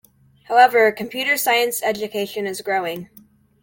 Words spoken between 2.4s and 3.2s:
is growing.